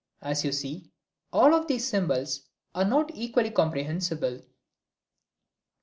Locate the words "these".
1.67-1.87